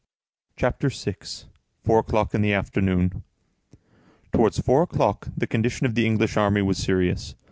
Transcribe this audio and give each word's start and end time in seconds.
CHAPTER 0.55 0.89
VI—FOUR 0.89 1.99
O'CLOCK 1.99 2.33
IN 2.33 2.41
THE 2.41 2.53
AFTERNOON 2.55 3.23
Towards 4.31 4.57
four 4.57 4.81
o'clock 4.81 5.27
the 5.37 5.45
condition 5.45 5.85
of 5.85 5.93
the 5.93 6.07
English 6.07 6.37
army 6.37 6.63
was 6.63 6.79
serious. 6.79 7.35